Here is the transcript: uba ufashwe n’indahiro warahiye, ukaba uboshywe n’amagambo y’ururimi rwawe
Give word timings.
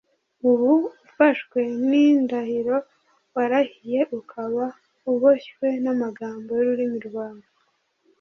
uba 0.49 0.69
ufashwe 1.05 1.59
n’indahiro 1.89 2.77
warahiye, 3.33 3.99
ukaba 4.19 4.63
uboshywe 5.11 5.67
n’amagambo 5.83 6.49
y’ururimi 6.57 6.99
rwawe 7.07 7.45